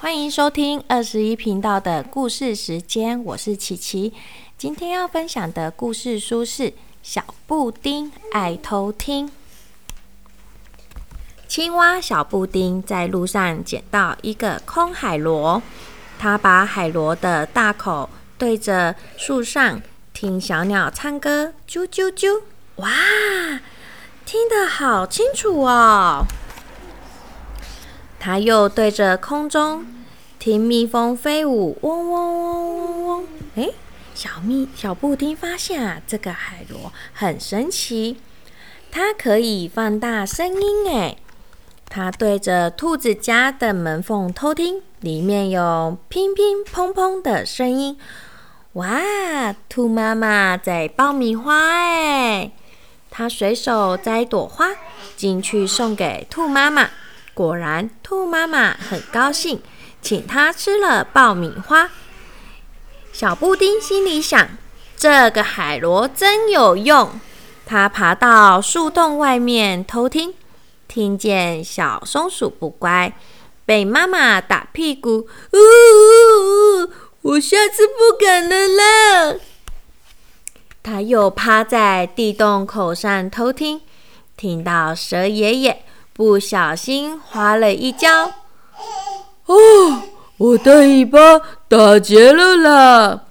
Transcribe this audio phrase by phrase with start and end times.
[0.00, 4.12] 欢迎收听二十一频道的故事时间，我是琪琪。
[4.56, 6.70] 今天要分享的故事书是
[7.02, 9.26] 《小布丁爱偷听》。
[11.48, 15.60] 青蛙小布丁在路上捡到一个空海螺，
[16.16, 18.08] 他把海螺的大口
[18.38, 19.82] 对着树上
[20.14, 22.42] 听小鸟唱歌，啾啾啾！
[22.76, 22.88] 哇，
[24.24, 26.24] 听得好清楚哦！
[28.20, 29.86] 他又对着空中
[30.38, 33.26] 听蜜蜂飞舞，嗡嗡嗡嗡嗡。
[33.56, 33.70] 哎，
[34.14, 38.16] 小蜜小布丁发现啊，这个海螺很神奇，
[38.90, 40.90] 它可以放大声音。
[40.90, 41.16] 哎。
[41.90, 47.96] 他对着兔子家的门缝偷听，里面有乒乒乓乓的声音。
[48.74, 49.00] 哇，
[49.70, 52.52] 兔妈妈在爆米花哎！
[53.10, 54.66] 他随手摘朵花
[55.16, 56.90] 进去送给兔妈妈，
[57.38, 59.62] 果然兔妈妈很高兴，
[60.02, 61.88] 请他吃了爆米花。
[63.12, 64.58] 小布丁心里想：
[64.96, 67.20] 这个海螺真有用。
[67.64, 70.34] 他爬到树洞外面偷听。
[70.88, 73.12] 听见小松鼠不乖，
[73.64, 76.90] 被妈妈打屁股，呜呜呜！
[77.22, 79.36] 我下次不敢了啦。
[80.82, 83.80] 他又趴在地洞口上偷听，
[84.36, 85.84] 听到蛇爷爷
[86.18, 88.32] 不小心滑了一跤，
[89.46, 90.02] 哦，
[90.36, 91.18] 我的尾巴
[91.68, 93.22] 打结了啦！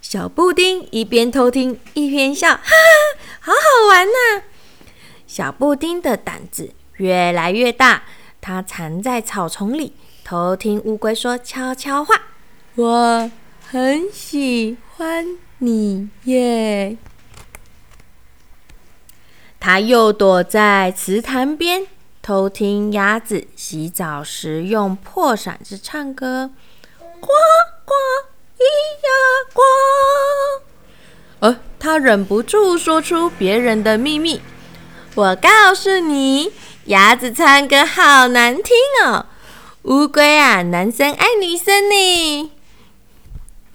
[0.00, 2.72] 小布丁一边偷听一边笑，哈哈，
[3.38, 4.44] 好好玩呐！
[5.26, 6.72] 小布丁的胆子。
[6.96, 8.04] 越来越大，
[8.40, 9.92] 它藏在草丛里，
[10.24, 12.14] 偷听乌龟说悄悄话。
[12.76, 13.30] 我
[13.68, 16.96] 很喜欢你耶。
[19.60, 21.86] 它又躲在池塘边，
[22.22, 26.50] 偷听鸭子洗澡时用破嗓子唱歌。
[27.20, 27.26] 呱
[27.84, 27.92] 呱，
[28.56, 28.62] 咿
[29.02, 29.10] 呀
[29.52, 29.60] 呱。
[31.40, 34.40] 呃，他忍不住说出别人的秘密。
[35.16, 36.52] 我告诉你。
[36.86, 39.26] 鸭子唱歌好难听哦，
[39.82, 42.52] 乌龟啊，男生爱女生呢。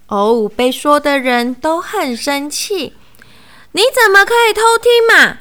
[0.08, 2.94] 哦，被说的人都很生气。
[3.72, 5.38] 你怎么可以偷听嘛？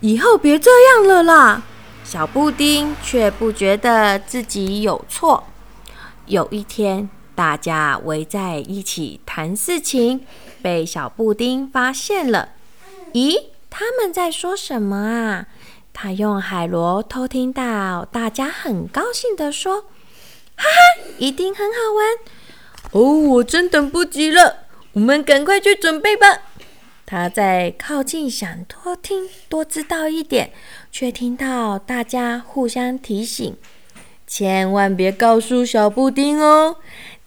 [0.00, 1.62] 以后别这样了啦。
[2.06, 5.42] 小布丁却不觉得自己有错。
[6.26, 10.24] 有一天，大家围在一起谈事情，
[10.62, 12.50] 被小布丁发现了。
[13.12, 15.46] 咦，他们在说什么啊？
[15.92, 19.82] 他用海螺偷听到大家很高兴的说
[20.54, 20.68] ：“哈哈，
[21.18, 23.18] 一定很好玩哦！
[23.30, 24.58] 我真等不及了，
[24.92, 26.38] 我们赶快去准备吧。”
[27.06, 30.50] 他在靠近，想多听多知道一点，
[30.90, 33.56] 却听到大家互相提醒
[34.26, 36.78] ：“千万别告诉小布丁哦！”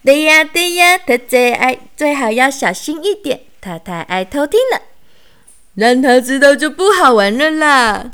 [0.04, 4.82] 对呀，对呀，他最爱，最好要小心一点，他太爱偷听了，
[5.76, 8.12] 让他知道就不好玩了啦。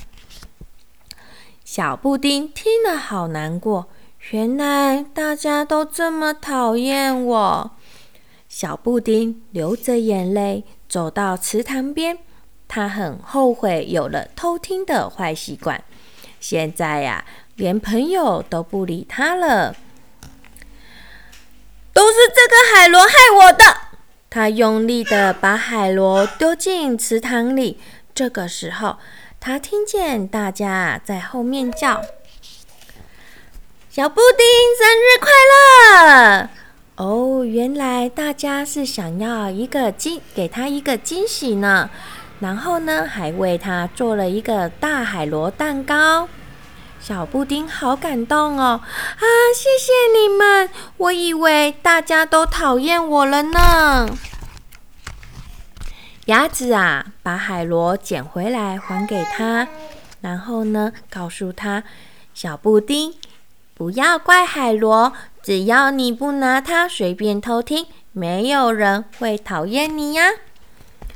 [1.63, 3.87] 小布丁听了好难过，
[4.29, 7.71] 原来大家都这么讨厌我。
[8.47, 10.63] 小布丁流着眼泪
[10.95, 12.19] 走到池塘边，
[12.69, 15.83] 他很后悔有了偷听的坏习惯。
[16.39, 17.25] 现在呀，
[17.55, 19.75] 连朋友都不理他了。
[21.91, 23.13] 都是这个海螺害
[23.43, 23.65] 我的！
[24.29, 27.77] 他用力的把海螺丢进池塘里。
[28.13, 28.97] 这个时候。
[29.41, 32.01] 他听见大家在后面叫
[33.91, 34.47] ：“小布丁
[34.79, 36.49] 生日快乐！”
[36.97, 41.89] 哦，原来大家是想要一个惊，给他一个惊喜呢。
[42.39, 46.29] 然后呢，还为他做了一个大海螺蛋糕。
[47.01, 48.81] 小布丁好感动哦！
[48.81, 49.23] 啊，
[49.53, 50.69] 谢谢你们！
[50.97, 54.17] 我以为大家都讨厌我了呢。
[56.25, 59.67] 鸭子啊，把海螺捡回来还给他，
[60.21, 61.83] 然后呢，告诉他
[62.33, 63.13] ：“小布丁，
[63.75, 65.11] 不要怪海螺，
[65.43, 70.31] 只要你不拿它随便偷听，没有人会讨厌你呀。”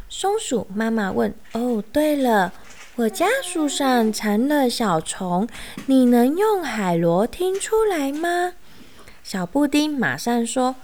[0.09, 2.51] 松鼠妈妈问：“哦，对了，
[2.95, 5.47] 我家树上藏了小虫，
[5.85, 8.53] 你能用海螺听出来吗？”
[9.23, 10.75] 小布丁马上说：“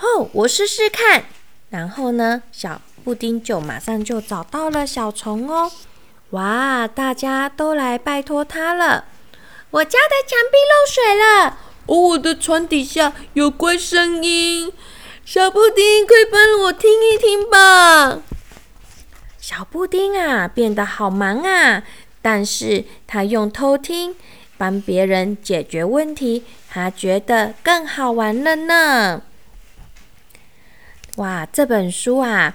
[0.00, 1.24] 哦，我试试看。”
[1.70, 5.72] 然后呢，小布丁就马上就找到了小虫哦！
[6.30, 9.06] 哇，大家都来拜托他了。
[9.74, 14.72] 我家的墙壁漏水了，哦，我的床底下有怪声音。
[15.24, 18.22] 小布丁，快帮我听一听吧。
[19.40, 21.82] 小布丁啊，变得好忙啊！
[22.22, 24.14] 但是他用偷听
[24.56, 29.22] 帮别人解决问题，他觉得更好玩了呢。
[31.16, 32.54] 哇，这本书啊，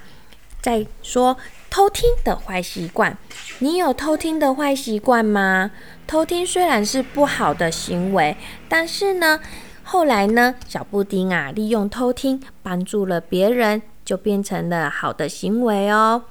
[0.62, 1.36] 在说
[1.70, 3.16] 偷听的坏习惯。
[3.60, 5.70] 你有偷听的坏习惯吗？
[6.06, 8.36] 偷听虽然是不好的行为，
[8.68, 9.38] 但是呢，
[9.84, 16.24] 后来呢，小布丁啊，利用偷听帮助了别人，就变成了好的行为哦。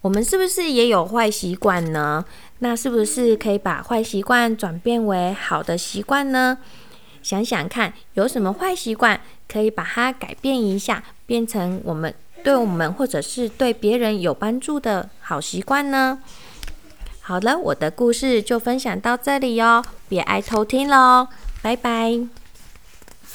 [0.00, 2.24] 我们是不是也有坏习惯呢？
[2.58, 6.58] 那是不是可以把坏习惯转变为好的习惯呢？
[7.22, 16.18] 想想看，有什么坏习惯可以把它改变一下，变成我们对我们或者是对别人有帮助的好习惯呢？
[17.20, 21.28] 好了，我的故事就分享到这里哟，别爱偷听喽，
[21.62, 22.41] 拜拜。